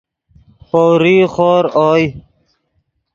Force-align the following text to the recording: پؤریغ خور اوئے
پؤریغ 0.67 1.25
خور 1.33 1.63
اوئے 1.81 2.05